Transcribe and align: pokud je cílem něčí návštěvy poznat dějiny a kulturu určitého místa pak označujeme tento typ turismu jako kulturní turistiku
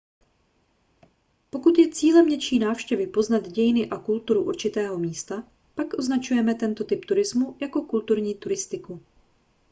pokud 1.49 1.77
je 1.77 1.89
cílem 1.89 2.25
něčí 2.27 2.59
návštěvy 2.59 3.07
poznat 3.07 3.47
dějiny 3.47 3.89
a 3.89 3.97
kulturu 3.97 4.43
určitého 4.43 4.97
místa 4.97 5.43
pak 5.75 5.93
označujeme 5.93 6.55
tento 6.55 6.83
typ 6.83 7.05
turismu 7.05 7.57
jako 7.59 7.81
kulturní 7.81 8.35
turistiku 8.35 9.01